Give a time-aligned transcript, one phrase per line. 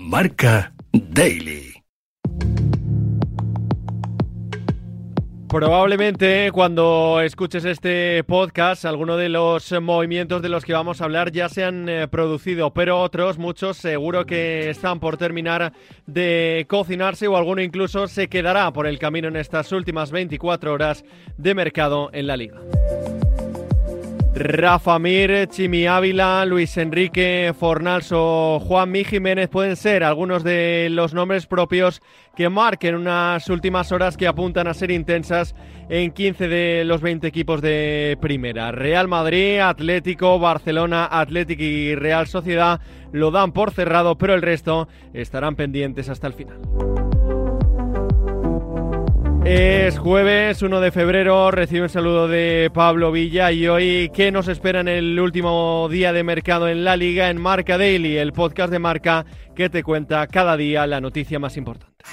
[0.00, 1.74] Marca Daily.
[5.48, 11.32] Probablemente cuando escuches este podcast, alguno de los movimientos de los que vamos a hablar
[11.32, 15.72] ya se han eh, producido, pero otros, muchos, seguro que están por terminar
[16.06, 21.04] de cocinarse o alguno incluso se quedará por el camino en estas últimas 24 horas
[21.36, 22.60] de mercado en la liga.
[24.34, 30.88] Rafa Mir, Chimi Ávila, Luis Enrique Fornals o Juan Mi Jiménez pueden ser algunos de
[30.90, 32.02] los nombres propios
[32.36, 35.54] que marquen unas últimas horas que apuntan a ser intensas
[35.88, 38.70] en 15 de los 20 equipos de primera.
[38.70, 42.80] Real Madrid, Atlético, Barcelona, Atlético y Real Sociedad
[43.12, 47.07] lo dan por cerrado, pero el resto estarán pendientes hasta el final.
[49.50, 54.46] Es jueves 1 de febrero, recibe un saludo de Pablo Villa y hoy, ¿qué nos
[54.46, 58.70] espera en el último día de mercado en la liga en Marca Daily, el podcast
[58.70, 59.24] de Marca
[59.56, 62.04] que te cuenta cada día la noticia más importante?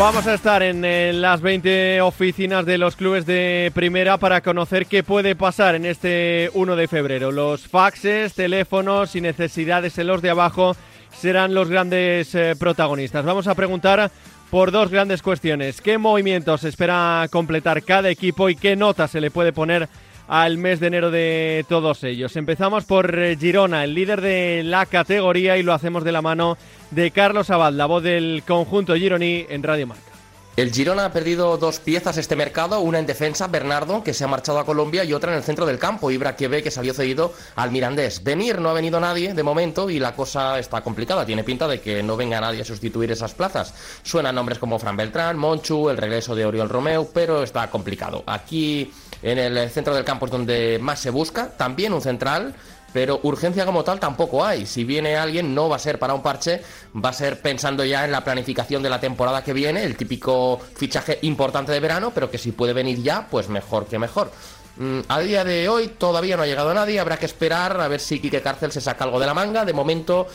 [0.00, 5.02] Vamos a estar en, las 20 oficinas de los clubes de primera para conocer qué
[5.02, 7.30] puede pasar en este 1 de febrero.
[7.30, 10.74] Los faxes, teléfonos y necesidades en los de abajo
[11.12, 13.26] serán los grandes eh, protagonistas.
[13.26, 14.10] Vamos a preguntar
[14.50, 15.82] por dos grandes cuestiones.
[15.82, 19.86] ¿Qué movimientos espera completar cada equipo y qué nota se le puede poner
[20.30, 22.36] al mes de enero de todos ellos?
[22.36, 26.56] Empezamos por eh, Girona, el líder de la categoría y lo hacemos de la mano
[26.92, 30.10] de Carlos Abad, la voz del conjunto gironí en Radio Marca.
[30.56, 34.28] El Girona ha perdido dos piezas este mercado, una en defensa, Bernardo, que se ha
[34.28, 37.32] marchado a Colombia, y otra en el centro del campo, Ibra ve que salió cedido
[37.56, 38.22] al Mirandés.
[38.22, 41.24] Venir no ha venido nadie de momento y la cosa está complicada.
[41.24, 43.74] Tiene pinta de que no venga nadie a sustituir esas plazas.
[44.02, 48.22] Suenan nombres como Fran Beltrán, Monchu, el regreso de Oriol Romeo, pero está complicado.
[48.26, 48.92] Aquí
[49.22, 52.54] en el centro del campo es donde más se busca, también un central
[52.92, 54.66] pero urgencia como tal tampoco hay.
[54.66, 58.04] Si viene alguien, no va a ser para un parche, va a ser pensando ya
[58.04, 62.30] en la planificación de la temporada que viene, el típico fichaje importante de verano, pero
[62.30, 64.32] que si puede venir ya, pues mejor que mejor.
[64.76, 68.00] Mm, a día de hoy todavía no ha llegado nadie, habrá que esperar a ver
[68.00, 69.64] si Quique Cárcel se saca algo de la manga.
[69.64, 70.26] De momento,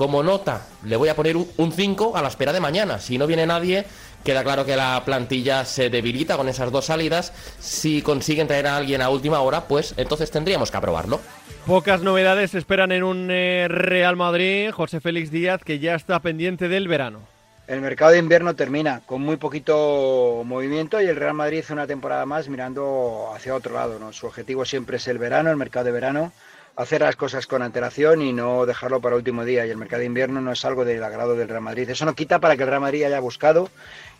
[0.00, 2.98] como nota, le voy a poner un 5 a la espera de mañana.
[2.98, 3.84] Si no viene nadie,
[4.24, 7.34] queda claro que la plantilla se debilita con esas dos salidas.
[7.58, 11.20] Si consiguen traer a alguien a última hora, pues entonces tendríamos que aprobarlo.
[11.66, 16.70] Pocas novedades esperan en un eh, Real Madrid, José Félix Díaz, que ya está pendiente
[16.70, 17.20] del verano.
[17.66, 21.86] El mercado de invierno termina con muy poquito movimiento y el Real Madrid hace una
[21.86, 23.98] temporada más mirando hacia otro lado.
[23.98, 24.14] ¿no?
[24.14, 26.32] Su objetivo siempre es el verano, el mercado de verano,
[26.76, 29.66] hacer las cosas con antelación y no dejarlo para último día.
[29.66, 31.88] Y el mercado de invierno no es algo del agrado del Real Madrid.
[31.90, 33.68] Eso no quita para que el Real Madrid haya buscado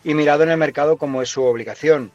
[0.04, 2.12] y mirado en el mercado como es su obligación.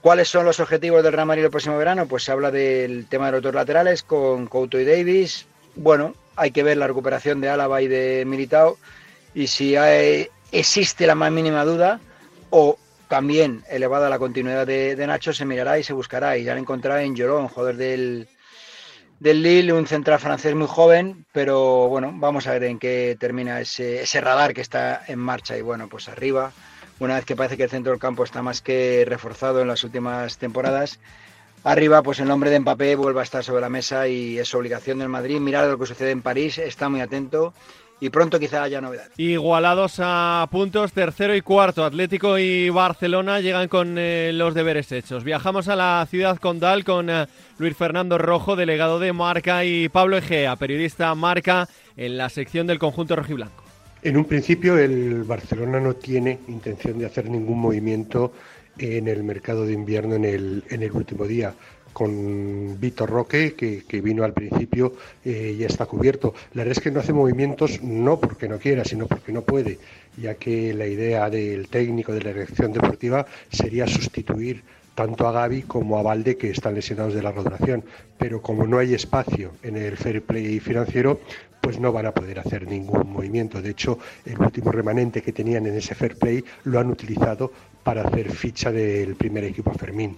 [0.00, 2.06] ¿Cuáles son los objetivos del Real Madrid el próximo verano?
[2.06, 5.46] Pues se habla del tema de los dos laterales con Couto y Davis.
[5.74, 8.78] Bueno, hay que ver la recuperación de Álava y de Militao
[9.34, 9.74] y si
[10.52, 12.00] existe la más mínima duda
[12.50, 16.36] o también elevada la continuidad de, Nacho, se mirará y se buscará.
[16.36, 18.28] Y ya lo encontrará en Llorón, joder del,
[19.20, 23.60] del Lille, un central francés muy joven, pero bueno, vamos a ver en qué termina
[23.60, 25.56] ese, ese radar que está en marcha.
[25.56, 26.52] Y bueno, pues arriba
[27.00, 29.84] una vez que parece que el centro del campo está más que reforzado en las
[29.84, 30.98] últimas temporadas.
[31.64, 34.98] Arriba, pues el nombre de Mbappé vuelve a estar sobre la mesa y es obligación
[34.98, 37.52] del Madrid mirar lo que sucede en París, está muy atento
[38.00, 39.08] y pronto quizá haya novedad.
[39.16, 45.24] Igualados a puntos, tercero y cuarto, Atlético y Barcelona llegan con eh, los deberes hechos.
[45.24, 47.26] Viajamos a la ciudad condal con eh,
[47.58, 52.78] Luis Fernando Rojo, delegado de Marca, y Pablo Egea, periodista Marca, en la sección del
[52.78, 53.64] conjunto rojiblanco.
[54.02, 58.32] En un principio el Barcelona no tiene intención de hacer ningún movimiento
[58.78, 61.54] en el mercado de invierno en el, en el último día.
[61.98, 64.92] Con Víctor Roque, que, vino al principio,
[65.24, 66.32] eh, ya está cubierto.
[66.52, 69.80] La verdad es que no hace movimientos no porque no quiera, sino porque no puede,
[70.16, 74.62] ya que la idea del técnico de la dirección deportiva sería sustituir
[74.94, 77.82] tanto a Gaby como a Valde, que están lesionados de la rotación.
[78.16, 81.18] Pero como no hay espacio en el fair play financiero,
[81.60, 83.60] pues no van a poder hacer ningún movimiento.
[83.60, 87.50] De hecho, el último remanente que tenían en ese fair play lo han utilizado
[87.82, 90.16] para hacer ficha del primer equipo Fermín.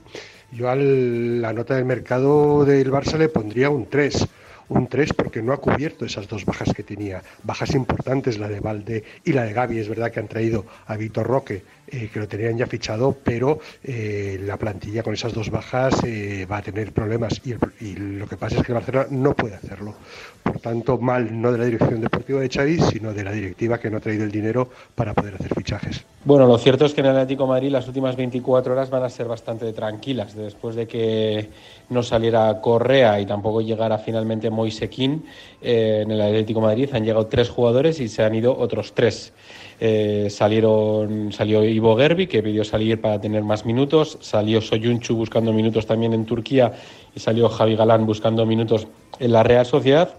[0.53, 4.29] Yo a la nota del mercado del Barça le pondría un 3
[4.71, 7.23] un 3 porque no ha cubierto esas dos bajas que tenía.
[7.43, 9.79] Bajas importantes, la de Valde y la de Gaby.
[9.79, 11.63] Es verdad que han traído a Víctor Roque,
[11.93, 16.47] eh, que lo tenían ya fichado, pero eh, la plantilla con esas dos bajas eh,
[16.51, 17.55] va a tener problemas y,
[17.95, 19.95] lo que pasa es que Barcelona no puede hacerlo.
[20.43, 23.91] Por tanto, mal no de la dirección deportiva de Xavi, sino de la directiva que
[23.91, 26.05] no ha traído el dinero para poder hacer fichajes.
[26.25, 29.09] Bueno, lo cierto es que en el Atlético Madrid las últimas 24 horas van a
[29.09, 30.35] ser bastante tranquilas.
[30.35, 31.51] Después de que
[31.89, 35.25] no saliera Correa y tampoco llegara finalmente Moisequín,
[35.61, 39.33] en el Atlético Madrid han llegado tres jugadores y se han ido otros tres.
[39.83, 45.55] Eh, salieron, salió Ivo Gerbi, que pidió salir para tener más minutos, salió Soyunchu buscando
[45.55, 46.75] minutos también en Turquía
[47.17, 48.87] y salió Javi Galán buscando minutos
[49.19, 50.17] en la Real Sociedad.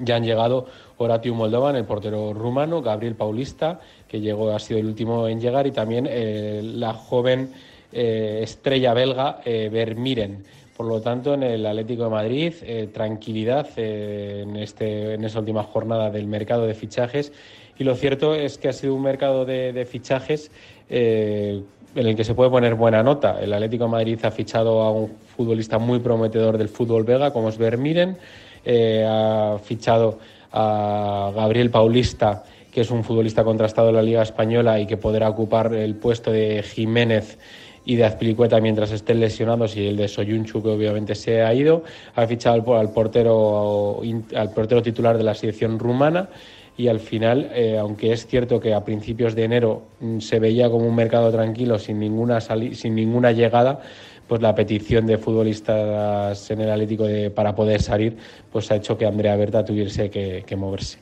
[0.00, 4.86] Ya han llegado Horatium Moldovan, el portero rumano, Gabriel Paulista, que llegó, ha sido el
[4.86, 7.50] último en llegar, y también eh, la joven
[7.92, 10.44] eh, estrella belga Vermiren.
[10.76, 12.52] Por lo tanto, en el Atlético de Madrid,
[12.92, 17.32] tranquilidad en, este, en esta última jornada del mercado de fichajes
[17.78, 20.50] y lo cierto es que ha sido un mercado de, fichajes
[20.88, 21.62] eh,
[21.94, 23.40] en el que se puede poner buena nota.
[23.40, 27.48] El Atlético de Madrid ha fichado a un futbolista muy prometedor del fútbol vega, como
[27.48, 28.16] es Vermiren,
[28.64, 30.18] eh, ha fichado
[30.52, 35.28] a Gabriel Paulista, que es un futbolista contrastado en la Liga Española y que podrá
[35.28, 37.38] ocupar el puesto de Jiménez
[37.84, 41.84] y de Azpilicueta mientras estén lesionados y el de Soyunchu que obviamente se ha ido.
[42.14, 44.00] Ha fichado al portero,
[44.34, 46.28] al portero titular de la selección rumana
[46.76, 50.68] y al final, eh, aunque es cierto que a principios de enero mm, se veía
[50.68, 53.80] como un mercado tranquilo sin ninguna, sin ninguna llegada,
[54.26, 58.16] pues la petición de futbolistas en el Atlético de, para poder salir
[58.50, 60.98] pues ha hecho que Andrea Berta tuviese que, moverse.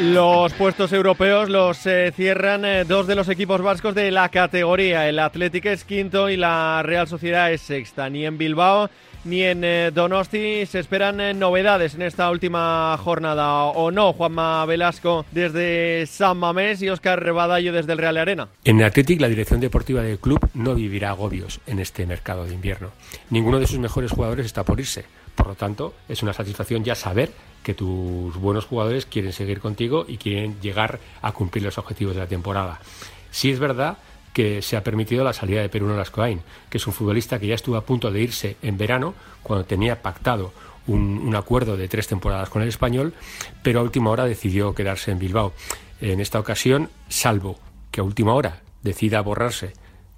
[0.00, 5.06] Los puestos europeos los eh, cierran eh, dos de los equipos vascos de la categoría.
[5.06, 8.08] El Atlético es quinto y la Real Sociedad es sexta.
[8.08, 8.88] Ni en Bilbao
[9.24, 10.66] ni en eh, Donosti.
[10.66, 14.12] Se esperan eh, novedades en esta última jornada, ¿o no?
[14.12, 18.48] Juanma Velasco desde San Mamés y Oscar Rebadallo desde el Real Arena.
[18.64, 22.54] En el Athletic, la dirección deportiva del club no vivirá agobios en este mercado de
[22.54, 22.90] invierno.
[23.30, 25.04] Ninguno de sus mejores jugadores está por irse.
[25.34, 27.30] Por lo tanto, es una satisfacción ya saber
[27.62, 32.20] que tus buenos jugadores quieren seguir contigo y quieren llegar a cumplir los objetivos de
[32.20, 32.80] la temporada.
[33.30, 33.98] Si es verdad
[34.32, 37.54] que se ha permitido la salida de Perú Lascoain, que es un futbolista que ya
[37.54, 40.52] estuvo a punto de irse en verano, cuando tenía pactado
[40.86, 43.14] un, acuerdo de tres temporadas con el español,
[43.62, 45.52] pero a última hora decidió quedarse en Bilbao.
[46.00, 47.58] En esta ocasión, salvo
[47.90, 49.72] que a última hora decida borrarse,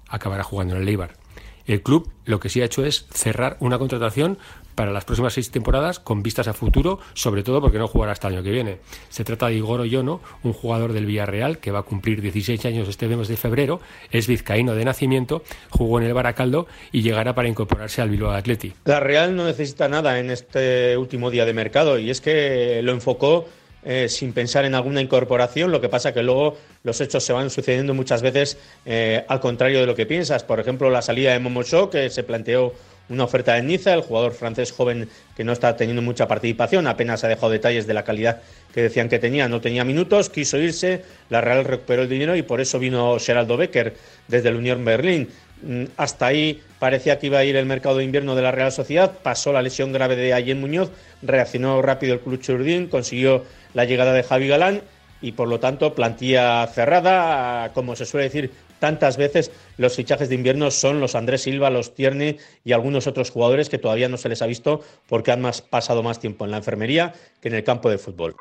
[0.07, 1.22] acabará jugando en el Eibar.
[1.65, 4.37] El club lo que sí ha hecho es cerrar una contratación
[4.75, 8.27] para las próximas seis temporadas con vistas a futuro, sobre todo porque no jugará hasta
[8.27, 8.77] el año que viene.
[9.09, 12.87] Se trata de Igor Oyono, un jugador del Villarreal que va a cumplir 16 años
[12.87, 13.81] este mes de febrero,
[14.11, 18.75] es vizcaíno de nacimiento, jugó en el Baracaldo y llegará para incorporarse al Bilbao Athletic.
[18.85, 22.91] La Real no necesita nada en este último día de mercado y es que lo
[22.91, 23.47] enfocó
[23.85, 27.49] eh, sin pensar en alguna incorporación, lo que pasa que luego los hechos se van
[27.49, 30.43] sucediendo muchas veces eh, al contrario de lo que piensas.
[30.43, 32.73] Por ejemplo, la salida de Momocho, que se planteó
[33.09, 37.23] una oferta de Niza, el jugador francés joven que no está teniendo mucha participación, apenas
[37.23, 38.41] ha dejado detalles de la calidad
[38.73, 42.41] que decían que tenía, no tenía minutos, quiso irse, la Real recuperó el dinero y
[42.41, 43.95] por eso vino Geraldo Becker
[44.27, 45.29] desde el Unión Berlín.
[45.61, 48.71] Mm, hasta ahí parecía que iba a ir el mercado de invierno de la Real
[48.71, 50.91] Sociedad, pasó la lesión grave de Allen Muñoz,
[51.21, 53.43] reaccionó rápido el club Churdín, consiguió
[53.73, 54.81] la llegada de Javi Galán
[55.21, 60.35] y por lo tanto plantilla cerrada, como se suele decir, tantas veces los fichajes de
[60.35, 64.27] invierno son los Andrés Silva, los Tierney y algunos otros jugadores que todavía no se
[64.27, 67.63] les ha visto porque han más, pasado más tiempo en la enfermería que en el
[67.63, 68.35] campo de fútbol.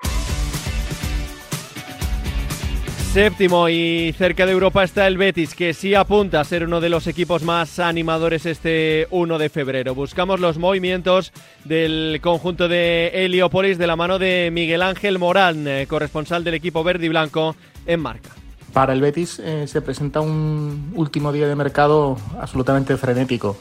[3.12, 6.88] Séptimo y cerca de Europa está el Betis, que sí apunta a ser uno de
[6.88, 9.94] los equipos más animadores este 1 de febrero.
[9.94, 11.30] Buscamos los movimientos
[11.66, 16.82] del conjunto de Heliopolis de la mano de Miguel Ángel Morán, eh, corresponsal del equipo
[16.82, 17.54] verde y blanco
[17.84, 18.30] en marca.
[18.72, 23.58] Para el Betis eh, se presenta un último día de mercado absolutamente frenético.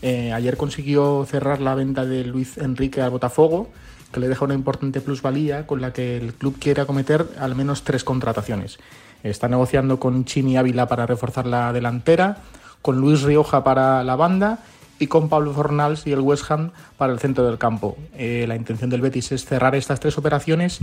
[0.00, 3.68] Eh, ayer consiguió cerrar la venta de Luis Enrique al Botafogo,
[4.14, 7.82] que le deja una importante plusvalía con la que el club quiere acometer al menos
[7.82, 8.78] tres contrataciones.
[9.24, 12.38] Está negociando con Chini Ávila para reforzar la delantera,
[12.80, 14.60] con Luis Rioja para la banda
[15.00, 17.96] y con Pablo Fornals y el West Ham para el centro del campo.
[18.16, 20.78] Eh, la intención del Betis es cerrar estas tres operaciones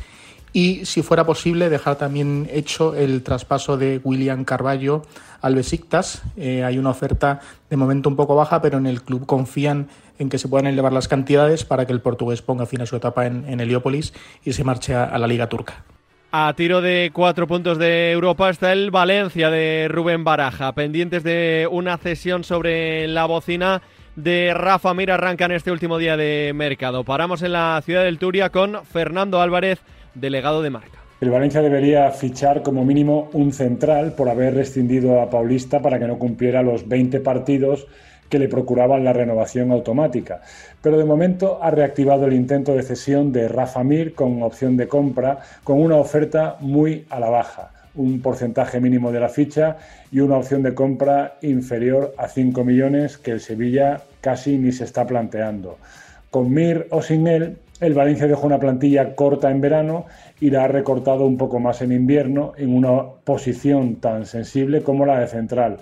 [0.53, 5.03] y, si fuera posible, dejar también hecho el traspaso de William Carballo
[5.41, 6.23] al Besiktas.
[6.35, 7.39] Eh, hay una oferta
[7.69, 9.87] de momento un poco baja, pero en el club confían
[10.19, 12.95] en que se puedan elevar las cantidades para que el portugués ponga fin a su
[12.95, 15.83] etapa en, Heliópolis y se marche a, la Liga Turca.
[16.33, 21.67] A tiro de cuatro puntos de Europa está el Valencia de Rubén Baraja, pendientes de
[21.69, 23.81] una cesión sobre la bocina
[24.15, 27.03] de Rafa Mir arranca en este último día de mercado.
[27.03, 29.81] Paramos en la ciudad del Turia con Fernando Álvarez
[30.13, 30.99] delegado de marca.
[31.19, 36.07] El Valencia debería fichar como mínimo un central por haber rescindido a Paulista para que
[36.07, 37.87] no cumpliera los 20 partidos
[38.27, 40.41] que le procuraban la renovación automática.
[40.81, 44.87] Pero de momento ha reactivado el intento de cesión de Rafa Mir con opción de
[44.87, 49.77] compra, con una oferta muy a la baja un porcentaje mínimo de la ficha
[50.11, 54.85] y una opción de compra inferior a 5 millones que el Sevilla casi ni se
[54.85, 55.77] está planteando.
[56.29, 60.05] Con Mir o sin él, el Valencia dejó una plantilla corta en verano
[60.39, 65.05] y la ha recortado un poco más en invierno en una posición tan sensible como
[65.05, 65.77] la de central.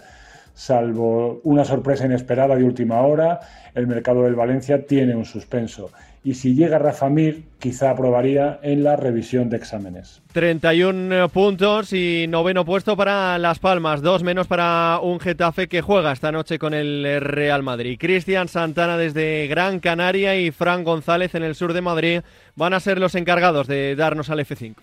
[0.53, 3.41] Salvo una sorpresa inesperada de última hora,
[3.75, 5.91] el mercado del Valencia tiene un suspenso
[6.23, 10.21] y si llega Rafa Mir, quizá aprobaría en la revisión de exámenes.
[10.33, 16.11] 31 puntos y noveno puesto para Las Palmas, dos menos para un Getafe que juega
[16.11, 17.97] esta noche con el Real Madrid.
[17.99, 22.21] Cristian Santana desde Gran Canaria y Fran González en el sur de Madrid
[22.55, 24.75] van a ser los encargados de darnos al F5.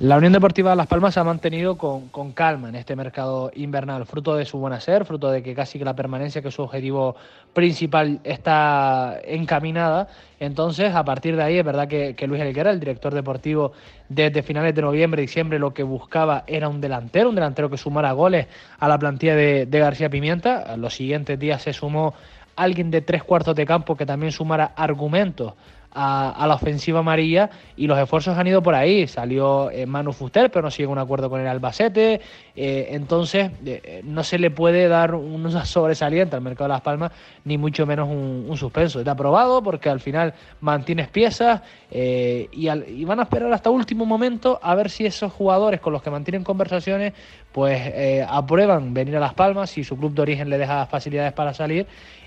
[0.00, 4.06] La Unión Deportiva de Las Palmas se ha mantenido con, calma en este mercado invernal,
[4.06, 6.62] fruto de su buen hacer, fruto de que casi que la permanencia, que es su
[6.62, 7.14] objetivo
[7.52, 10.08] principal, está encaminada.
[10.40, 13.70] Entonces, a partir de ahí, es verdad que, Luis Elguera, el director deportivo,
[14.08, 18.10] desde finales de noviembre diciembre, lo que buscaba era un delantero, un delantero que sumara
[18.10, 18.48] goles
[18.80, 20.76] a la plantilla de, de García Pimienta.
[20.76, 22.14] Los siguientes días se sumó
[22.56, 25.54] alguien de tres cuartos de campo que también sumara argumentos
[25.94, 29.06] a, la ofensiva amarilla y los esfuerzos han ido por ahí.
[29.06, 32.20] Salió eh, Manu Fuster, pero no sigue un acuerdo con el Albacete.
[32.56, 37.12] Eh, entonces, eh, no se le puede dar una sobresaliente al mercado de Las Palmas,
[37.44, 38.98] ni mucho menos un, suspenso.
[38.98, 41.60] Está aprobado porque al final mantienes piezas
[41.90, 46.02] y, y, van a esperar hasta último momento a ver si esos jugadores con los
[46.02, 47.12] que mantienen conversaciones
[47.52, 51.52] pues aprueban venir a Las Palmas, si su club de origen le deja facilidades para
[51.52, 51.86] salir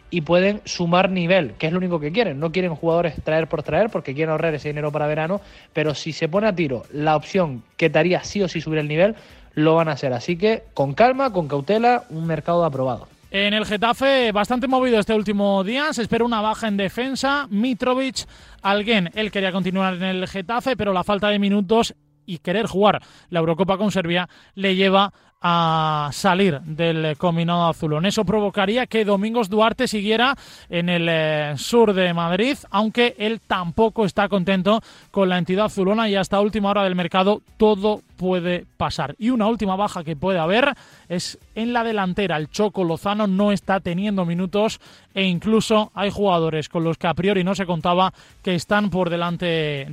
[0.10, 2.40] y pueden sumar nivel, que es lo único que quieren.
[2.40, 5.42] No quieren jugadores traer por traer porque quieren ahorrar ese dinero para verano,
[5.74, 8.80] pero si se pone a tiro la opción que te haría sí o sí subir
[8.80, 9.16] el nivel,
[9.54, 10.14] lo van a hacer.
[10.14, 13.08] Así que con calma, con cautela, un mercado aprobado.
[13.30, 15.92] En el Getafe, bastante movido este último día.
[15.92, 17.48] Se espera una baja en defensa.
[17.50, 18.26] Mitrovic,
[18.62, 21.94] alguien, él quería continuar en el Getafe, pero la falta de minutos
[22.26, 25.12] y querer jugar la Eurocopa con Serbia le lleva
[25.42, 28.06] a salir del combinado azulón.
[28.06, 30.36] Eso provocaría que Domingos Duarte siguiera
[30.70, 36.10] en el eh, sur de Madrid, aunque él tampoco está contento con la entidad azulona
[36.10, 39.16] y hasta última hora del mercado todo puede pasar.
[39.18, 40.74] Y una última baja que puede haber
[41.08, 42.38] es en la delantera.
[42.38, 44.80] El Choco Lozano no está teniendo minutos
[45.14, 49.10] e incluso hay jugadores con los que a priori no se contaba que están por
[49.10, 49.46] delante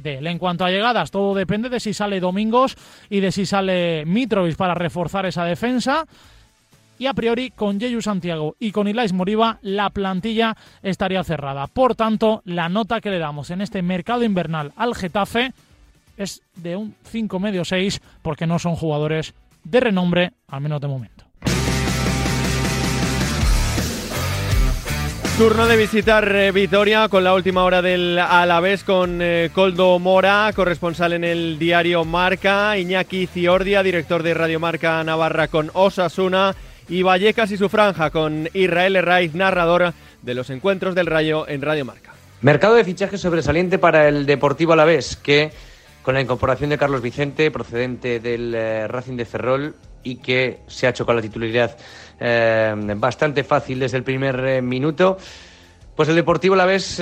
[0.02, 0.26] de él.
[0.26, 2.76] En cuanto a llegadas, todo depende de si sale Domingos
[3.11, 6.07] y de si sale Mitrovic para reforzar esa defensa.
[6.99, 11.66] Y a priori, con Yeyu Santiago y con Ilais Moriba, la plantilla estaría cerrada.
[11.66, 15.52] Por tanto, la nota que le damos en este mercado invernal al Getafe
[16.16, 20.88] es de un 5 medio 6 porque no son jugadores de renombre, al menos de
[20.88, 21.25] momento.
[25.37, 30.52] Turno de visitar eh, Vitoria con la última hora del Alavés con eh, Coldo Mora,
[30.54, 36.54] corresponsal en el diario Marca, Iñaki Ciordia, director de Radio Marca Navarra con Osasuna
[36.88, 39.92] y Vallecas y su franja con Israel Herraiz, narrador
[40.23, 42.12] de los encuentros del Rayo en Radio Marca.
[42.40, 45.50] Mercado de fichajes sobresaliente para el Deportivo Alavés que
[46.05, 50.87] con la incorporación de Carlos Vicente, procedente del eh, Racing de Ferrol, y que se
[50.87, 51.79] ha hecho con la titularidad
[52.21, 55.17] eh, bastante fácil desde el primer eh, minuto.
[55.97, 57.01] Pues el Deportivo la vez,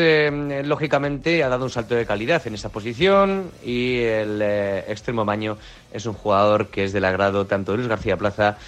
[0.64, 5.56] lógicamente, ha dado un salto de calidad en esa posición y el extremo Maño
[5.90, 8.58] es un jugador que es del agrado tanto de Luis García Plaza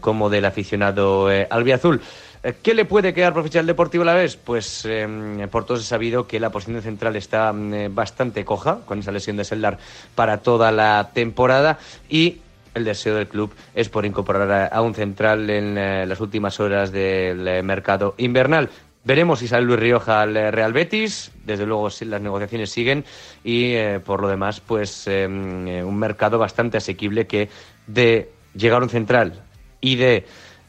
[0.00, 2.02] como del aficionado albiazul.
[2.44, 4.36] Eh, ¿Qué le puede quedar fichar Deportivo la vez?
[4.36, 8.98] Pues em, por todos he sabido que la posición central está eh, bastante coja con
[8.98, 9.78] esa lesión de Seldar
[10.14, 12.38] para toda la temporada y
[12.74, 16.90] el deseo del club es por incorporar a, un central en eh, las últimas horas
[16.90, 18.70] del mercado invernal.
[19.04, 21.32] Veremos si sale Luis Rioja al Real Betis.
[21.44, 23.04] Desde luego las negociaciones siguen
[23.42, 27.48] y por lo demás, pues em, un mercado bastante asequible que
[27.88, 29.42] de llegar a un central
[29.80, 30.24] y de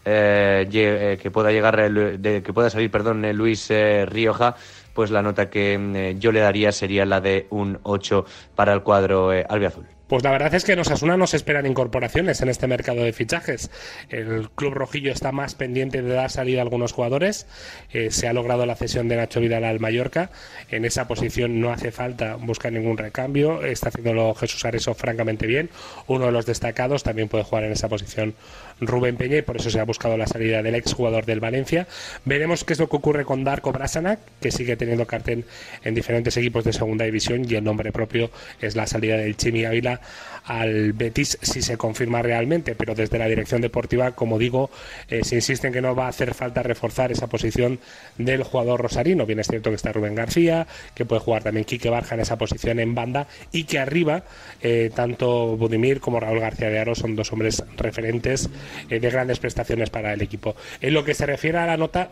[0.06, 3.72] eh, eh, que pueda llegar de, que pueda salir perdón eh, Luis
[4.08, 4.56] Rioja
[4.94, 9.30] pues la nota que yo le daría sería la de un 8 para el cuadro
[9.30, 13.04] albiazul pues la verdad es que en Osasuna no se esperan incorporaciones en este mercado
[13.04, 13.72] de fichajes.
[14.10, 17.48] El club rojillo está más pendiente de dar salida a algunos jugadores.
[17.92, 20.30] Eh, se ha logrado la cesión de Nacho Vidal al Mallorca.
[20.70, 23.66] En esa posición no hace falta buscar ningún recambio.
[23.66, 25.72] Está haciéndolo Jesús Areso francamente bien.
[26.06, 28.36] Uno de los destacados también puede jugar en esa posición
[28.82, 31.88] Rubén Peña y por eso se ha buscado la salida del exjugador del Valencia.
[32.24, 35.46] Veremos qué es lo que ocurre con Darko Brasanac, que sigue teniendo cartel
[35.84, 38.30] en diferentes equipos de segunda división y el nombre propio
[38.62, 40.02] es la salida del Chimi Ávila
[40.46, 44.70] al Betis si se confirma realmente, pero desde la dirección deportiva, como digo,
[45.08, 47.80] eh, se insiste en que no va a hacer falta reforzar esa posición
[48.18, 49.26] del jugador rosarino.
[49.26, 52.38] Bien es cierto que está Rubén García, que puede jugar también Quique Barja en esa
[52.38, 54.24] posición en banda y que arriba
[54.62, 58.50] eh, tanto Budimir como Raúl García de Aro son dos hombres referentes
[58.90, 60.56] eh, de grandes prestaciones para el equipo.
[60.82, 62.10] En lo que se refiere a la nota,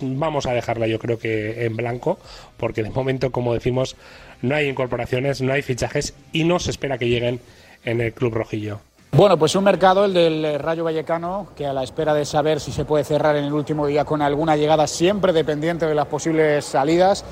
[0.00, 2.18] vamos a dejarla yo creo que en blanco,
[2.56, 3.96] porque de momento, como decimos,
[4.42, 7.40] no hay incorporaciones, no hay fichajes y no se espera que lleguen
[7.84, 8.80] en el Club Rojillo.
[9.12, 12.72] Bueno, pues un mercado, el del Rayo Vallecano, que a la espera de saber si
[12.72, 16.64] se puede cerrar en el último día con alguna llegada siempre dependiente de las posibles
[16.64, 17.24] salidas,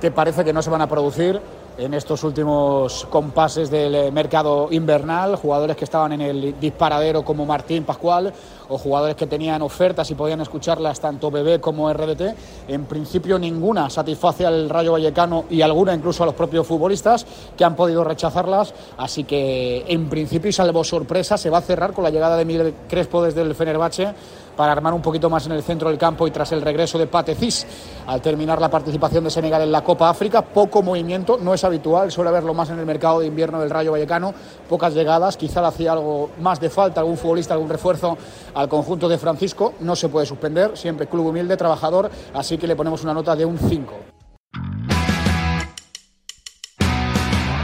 [0.00, 1.40] que parece que no se van a producir
[1.80, 7.84] en estos últimos compases del mercado invernal, jugadores que estaban en el disparadero como Martín
[7.84, 8.32] Pascual
[8.68, 12.22] o jugadores que tenían ofertas y podían escucharlas tanto BB como RDT.
[12.68, 17.64] En principio ninguna satisface al Rayo Vallecano y alguna incluso a los propios futbolistas que
[17.64, 22.04] han podido rechazarlas, así que en principio y salvo sorpresa se va a cerrar con
[22.04, 24.12] la llegada de Miguel Crespo desde el Fenerbahce
[24.60, 27.06] para armar un poquito más en el centro del campo y tras el regreso de
[27.06, 27.66] Patecis
[28.06, 32.12] al terminar la participación de Senegal en la Copa África, poco movimiento, no es habitual,
[32.12, 34.34] suele haberlo más en el mercado de invierno del Rayo Vallecano,
[34.68, 38.18] pocas llegadas, quizá le hacía algo más de falta, algún futbolista, algún refuerzo
[38.52, 42.76] al conjunto de Francisco, no se puede suspender, siempre club humilde, trabajador, así que le
[42.76, 44.09] ponemos una nota de un 5.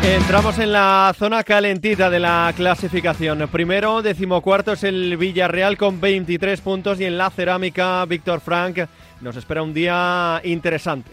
[0.07, 3.49] Entramos en la zona calentita de la clasificación.
[3.51, 8.87] Primero, decimocuarto es el Villarreal con 23 puntos y en la cerámica, Víctor Frank,
[9.21, 11.11] nos espera un día interesante.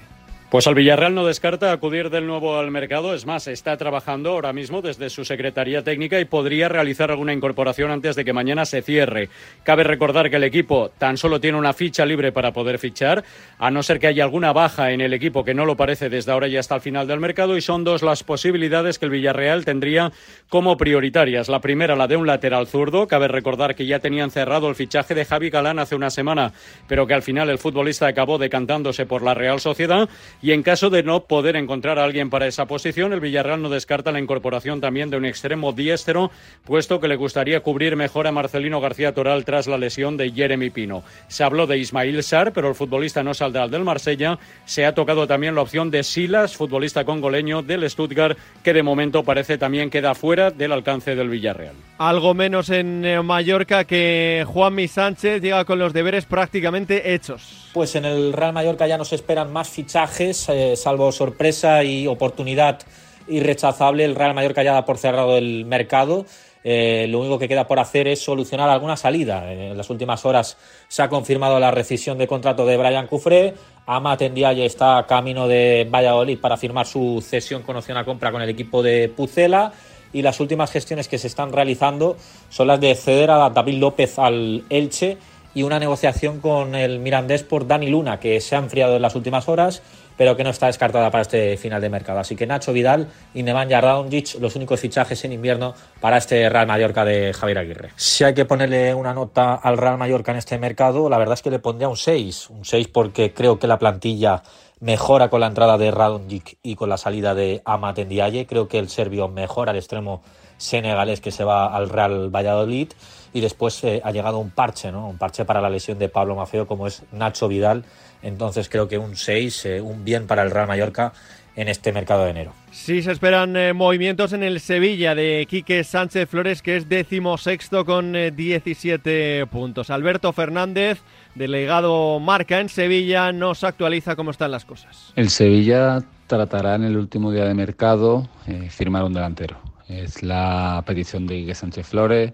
[0.53, 4.53] Pues al Villarreal no descarta acudir del nuevo al mercado, es más, está trabajando ahora
[4.53, 8.83] mismo desde su Secretaría Técnica y podría realizar alguna incorporación antes de que mañana se
[8.83, 9.29] cierre.
[9.63, 13.23] Cabe recordar que el equipo tan solo tiene una ficha libre para poder fichar,
[13.57, 16.31] a no ser que haya alguna baja en el equipo que no lo parece desde
[16.31, 19.65] ahora y hasta el final del mercado, y son dos las posibilidades que el Villarreal
[19.65, 20.11] tendría
[20.49, 21.49] como prioritarias.
[21.49, 25.15] La primera, la de un lateral zurdo, cabe recordar que ya tenían cerrado el fichaje
[25.15, 26.53] de Javi Galán hace una semana,
[26.87, 30.07] pero que al final el futbolista acabó decantándose por la Real Sociedad
[30.43, 33.69] y en caso de no poder encontrar a alguien para esa posición, el Villarreal no
[33.69, 36.31] descarta la incorporación también de un extremo diestro,
[36.65, 40.69] puesto que le gustaría cubrir mejor a Marcelino García Toral tras la lesión de Jeremy
[40.69, 41.01] Pino.
[41.29, 44.37] Se habló de Ismail Sar, pero el futbolista no saldrá del Marsella.
[44.65, 49.23] Se ha tocado también la opción de Silas, futbolista congoleño del Stuttgart, que de momento
[49.23, 51.75] parece también queda fuera del alcance del Villarreal.
[51.99, 57.69] Algo menos en eh, Mallorca que Juanmi Sánchez llega con los deberes prácticamente hechos.
[57.73, 62.79] Pues en el Real Mallorca ya nos esperan más fichajes, eh, salvo sorpresa y oportunidad
[63.27, 64.05] irrechazable.
[64.05, 66.25] El Real Mallorca ya da por cerrado el mercado.
[66.63, 69.51] Eh, lo único que queda por hacer es solucionar alguna salida.
[69.51, 73.53] En las últimas horas se ha confirmado la rescisión de contrato de Brian Cufré.
[73.85, 78.41] Amat Ndiaye está a camino de Valladolid para firmar su cesión con opción compra con
[78.41, 79.73] el equipo de Pucela.
[80.13, 82.15] Y las últimas gestiones que se están realizando
[82.49, 85.17] son las de ceder a David López al Elche
[85.55, 89.15] y una negociación con el Mirandés por Dani Luna, que se ha enfriado en las
[89.15, 89.81] últimas horas,
[90.17, 92.19] pero que no está descartada para este final de mercado.
[92.19, 96.67] Así que Nacho Vidal y Nemanja Raonjic, los únicos fichajes en invierno para este Real
[96.67, 97.89] Mallorca de Javier Aguirre.
[97.95, 101.41] Si hay que ponerle una nota al Real Mallorca en este mercado, la verdad es
[101.41, 102.49] que le pondría un 6.
[102.49, 104.43] Un 6 porque creo que la plantilla
[104.83, 107.99] mejora con la entrada de Radonjic y con la salida de Amat.
[108.47, 110.21] Creo que el serbio mejora al extremo
[110.57, 112.89] senegalés que se va al Real Valladolid
[113.33, 115.07] y después eh, ha llegado un parche, ¿no?
[115.07, 117.85] Un parche para la lesión de Pablo Mafeo como es Nacho Vidal.
[118.21, 121.13] Entonces creo que un 6, eh, un bien para el Real Mallorca
[121.55, 122.53] en este mercado de enero.
[122.71, 127.85] Sí, se esperan eh, movimientos en el Sevilla de Quique Sánchez Flores, que es decimosexto
[127.85, 129.89] con 17 puntos.
[129.89, 130.99] Alberto Fernández,
[131.35, 135.13] delegado marca en Sevilla, nos actualiza cómo están las cosas.
[135.15, 138.27] El Sevilla tratará en el último día de mercado
[138.69, 139.57] firmar un delantero.
[139.87, 142.33] Es la petición de Quique Sánchez Flores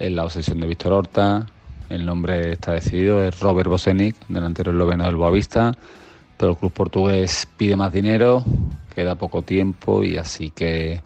[0.00, 1.46] es la obsesión de Víctor Horta.
[1.90, 5.76] El nombre está decidido, es Robert Bosenic, delantero esloveno del Boavista.
[6.38, 8.42] Pero el club portugués pide más dinero,
[8.94, 11.02] queda poco tiempo y así que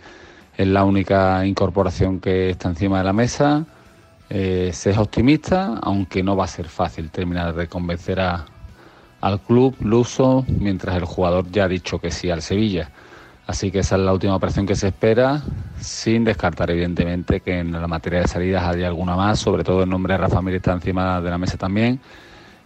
[0.56, 3.66] es la única incorporación que está encima de la mesa.
[4.30, 9.76] Eh, se es optimista, aunque no va a ser fácil terminar de convencer al club
[9.80, 12.90] luso, mientras el jugador ya ha dicho que sí al Sevilla.
[13.46, 15.42] Así que esa es la última operación que se espera,
[15.78, 19.90] sin descartar evidentemente que en la materia de salidas haya alguna más, sobre todo el
[19.90, 22.00] nombre de Rafa Mir está encima de la mesa también.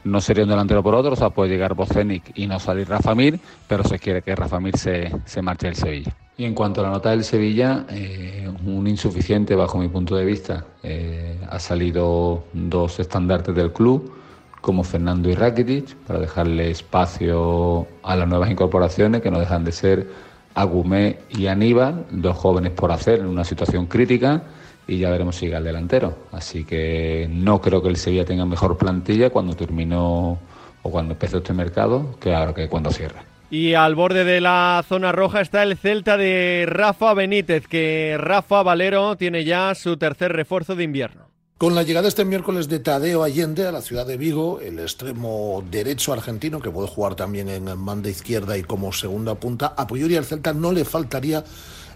[0.04, 3.14] No sería un delantero por otro, o sea, puede llegar Bocenic y no salir Rafa
[3.16, 6.14] Mir, pero se quiere que Rafa Mir se, se marche del Sevilla.
[6.38, 10.24] Y en cuanto a la nota del Sevilla, eh, un insuficiente bajo mi punto de
[10.24, 10.64] vista.
[10.84, 14.12] Eh, ha salido dos estandartes del club,
[14.60, 19.72] como Fernando y Rakitic, para dejarle espacio a las nuevas incorporaciones que no dejan de
[19.72, 20.06] ser
[20.54, 24.44] Agumé y Aníbal, dos jóvenes por hacer en una situación crítica
[24.86, 26.18] y ya veremos si llega el delantero.
[26.30, 30.38] Así que no creo que el Sevilla tenga mejor plantilla cuando terminó
[30.82, 33.24] o cuando empezó este mercado que ahora que cuando cierra.
[33.50, 38.62] Y al borde de la zona roja está el Celta de Rafa Benítez, que Rafa
[38.62, 41.28] Valero tiene ya su tercer refuerzo de invierno.
[41.56, 45.64] Con la llegada este miércoles de Tadeo Allende a la ciudad de Vigo, el extremo
[45.70, 50.24] derecho argentino, que puede jugar también en banda izquierda y como segunda punta, a al
[50.24, 51.42] Celta no le faltaría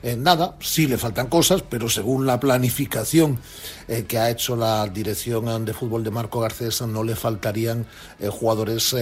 [0.03, 3.39] eh, nada, sí le faltan cosas, pero según la planificación
[3.93, 7.85] eh, que ha hecho la dirección de fútbol de Marco Garcés, no le faltarían
[8.19, 8.97] eh, jugadores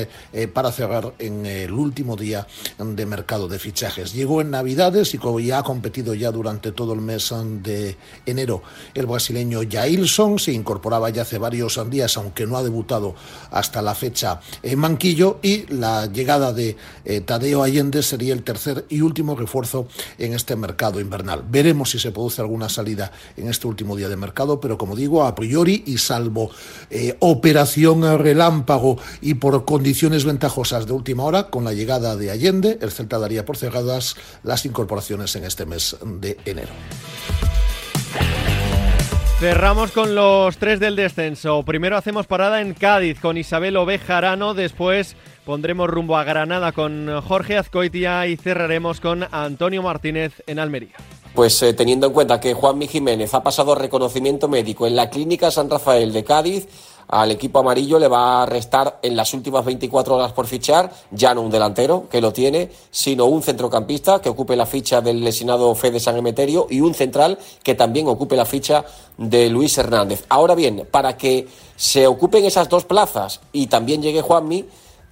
[0.53, 2.47] para cerrar en el último día
[2.79, 4.13] de mercado de fichajes.
[4.13, 8.63] Llegó en Navidades y como ya ha competido ya durante todo el mes de enero
[8.95, 13.15] el brasileño Jailson, se incorporaba ya hace varios días, aunque no ha debutado
[13.53, 16.77] hasta la fecha en Manquillo, y la llegada de
[17.25, 19.87] Tadeo Allende sería el tercer y último refuerzo
[20.19, 21.45] en este mercado invernal.
[21.49, 25.25] Veremos si se produce alguna salida en este último día de mercado, pero como digo,
[25.25, 26.51] a priori y salvo
[26.89, 32.79] eh, operación relámpago y por condiciones ventajosas de última hora, con la llegada de Allende,
[32.81, 36.71] el Celta daría por cerradas las incorporaciones en este mes de enero.
[39.39, 41.63] Cerramos con los tres del descenso.
[41.63, 45.15] Primero hacemos parada en Cádiz con Isabel Ovejarano, después
[45.45, 50.97] pondremos rumbo a Granada con Jorge Azcoitia y cerraremos con Antonio Martínez en Almería.
[51.35, 55.51] Pues eh, teniendo en cuenta que Juanmi Jiménez ha pasado reconocimiento médico en la Clínica
[55.51, 56.67] San Rafael de Cádiz,
[57.11, 61.35] al equipo amarillo le va a restar en las últimas 24 horas por fichar ya
[61.35, 65.75] no un delantero, que lo tiene, sino un centrocampista que ocupe la ficha del lesionado
[65.75, 68.85] Fede San Emeterio y un central que también ocupe la ficha
[69.17, 70.25] de Luis Hernández.
[70.29, 74.67] Ahora bien, para que se ocupen esas dos plazas y también llegue Juanmi,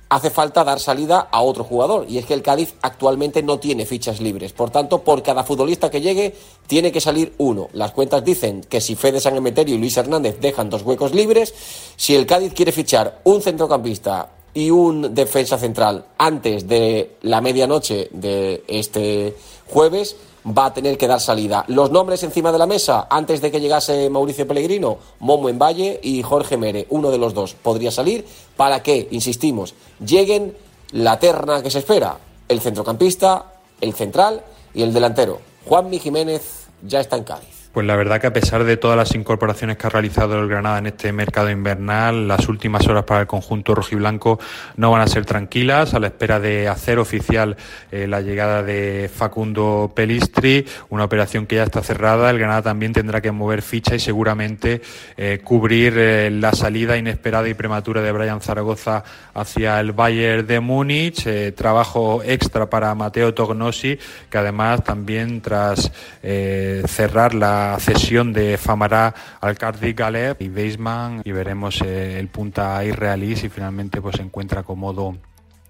[0.08, 2.06] hace falta dar salida a otro jugador.
[2.08, 4.52] Y es que el Cádiz actualmente no tiene fichas libres.
[4.52, 6.34] Por tanto, por cada futbolista que llegue,
[6.66, 7.68] tiene que salir uno.
[7.72, 11.54] Las cuentas dicen que si Fede San Emeterio y Luis Hernández dejan dos huecos libres,
[11.96, 18.08] si el Cádiz quiere fichar un centrocampista y un defensa central antes de la medianoche
[18.12, 19.36] de este
[19.68, 20.16] jueves,
[20.46, 21.64] va a tener que dar salida.
[21.68, 26.00] Los nombres encima de la mesa, antes de que llegase Mauricio Pellegrino, Momo en Valle
[26.02, 28.24] y Jorge Mere, uno de los dos podría salir
[28.58, 30.56] para que, insistimos, lleguen
[30.90, 32.18] la terna que se espera,
[32.48, 34.42] el centrocampista, el central
[34.74, 35.38] y el delantero.
[35.64, 37.57] Juanmi Jiménez ya está en Cádiz.
[37.72, 40.78] Pues la verdad que a pesar de todas las incorporaciones que ha realizado el Granada
[40.78, 44.40] en este mercado invernal, las últimas horas para el conjunto rojiblanco
[44.76, 47.58] no van a ser tranquilas, a la espera de hacer oficial
[47.92, 52.30] eh, la llegada de Facundo Pelistri, una operación que ya está cerrada.
[52.30, 54.80] El Granada también tendrá que mover ficha y seguramente
[55.18, 59.04] eh, cubrir eh, la salida inesperada y prematura de Brian Zaragoza
[59.34, 61.54] hacia el Bayern de Múnich.
[61.54, 63.98] trabajo extra para Mateo Tognosi,
[64.30, 71.22] que además también tras cerrar la cesión de Famará al Cardiff Galeb y Weisman.
[71.24, 75.16] Y veremos eh, el punta israelí si finalmente pues se encuentra cómodo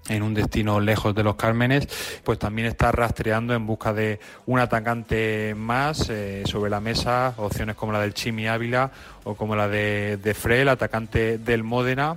[0.09, 1.89] en un destino lejos de los Cármenes,
[2.25, 7.77] pues también está rastreando en busca de un atacante más eh, sobre la mesa, opciones
[7.77, 8.91] como la del Chimi Ávila
[9.25, 12.17] o como la de, de el atacante del Módena,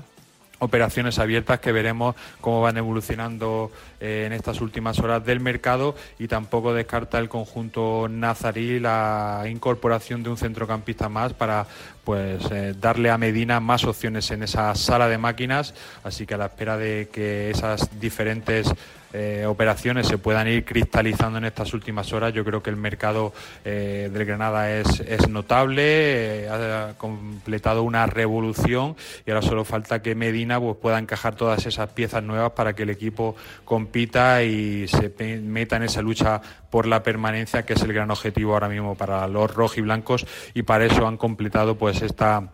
[0.60, 3.72] operaciones abiertas que veremos cómo van evolucionando
[4.02, 10.32] en estas últimas horas del mercado y tampoco descarta el conjunto nazarí la incorporación de
[10.32, 11.68] un centrocampista más para
[12.04, 16.38] pues eh, darle a Medina más opciones en esa sala de máquinas así que a
[16.38, 18.74] la espera de que esas diferentes
[19.14, 22.34] eh, operaciones se puedan ir cristalizando en estas últimas horas.
[22.34, 23.34] Yo creo que el mercado
[23.66, 30.02] eh, del Granada es, es notable, eh, ha completado una revolución y ahora solo falta
[30.02, 33.36] que Medina pues, pueda encajar todas esas piezas nuevas para que el equipo
[33.96, 38.70] y se meta en esa lucha por la permanencia que es el gran objetivo ahora
[38.70, 42.52] mismo para los rojiblancos y para eso han completado pues esta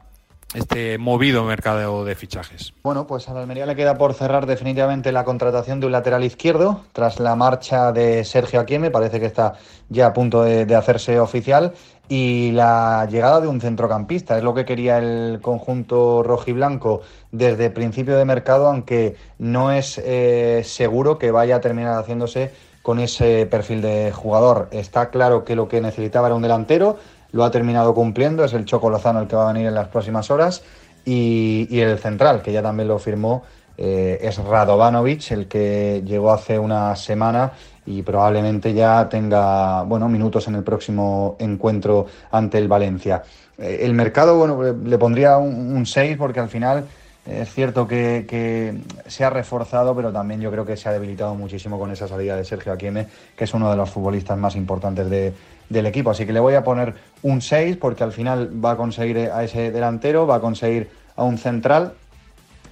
[0.53, 2.73] este movido mercado de fichajes.
[2.83, 6.23] Bueno, pues a la Almería le queda por cerrar definitivamente la contratación de un lateral
[6.23, 9.55] izquierdo tras la marcha de Sergio Aquieme, parece que está
[9.89, 11.73] ya a punto de, hacerse oficial,
[12.09, 18.17] y la llegada de un centrocampista, es lo que quería el conjunto rojiblanco desde principio
[18.17, 23.81] de mercado, aunque no es eh, seguro que vaya a terminar haciéndose con ese perfil
[23.81, 24.69] de jugador.
[24.71, 26.97] Está claro que lo que necesitaba era un delantero,
[27.33, 29.89] lo ha terminado cumpliendo, es el Choco Lozano el que va a venir en las
[29.89, 30.63] próximas horas,
[31.03, 33.43] y, el central, que ya también lo firmó,
[33.77, 37.53] eh, es Radovanovic, el que llegó hace una semana
[37.87, 43.23] y probablemente ya tenga bueno, minutos en el próximo encuentro ante el Valencia.
[43.57, 46.85] Eh, el mercado, bueno, le, pondría un 6 porque al final
[47.25, 51.35] es cierto que, que, se ha reforzado, pero también yo creo que se ha debilitado
[51.35, 55.09] muchísimo con esa salida de Sergio Aquieme, que es uno de los futbolistas más importantes
[55.09, 55.33] de,
[55.69, 56.11] del equipo.
[56.11, 59.43] Así que le voy a poner un 6 porque al final va a conseguir a
[59.43, 61.93] ese delantero, va a conseguir a un central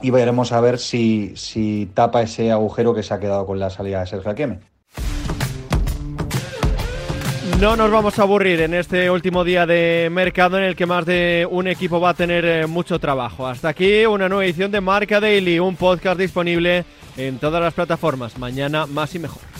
[0.01, 3.69] y veremos a ver si, si tapa ese agujero que se ha quedado con la
[3.69, 4.74] salida de Sergio Aquieme.
[7.59, 11.05] No nos vamos a aburrir en este último día de mercado en el que más
[11.05, 13.47] de un equipo va a tener eh, mucho trabajo.
[13.47, 16.83] Hasta aquí una nueva edición de Marca Daily, un podcast disponible
[17.15, 18.37] en todas las plataformas.
[18.37, 19.54] Mañana más y mejor.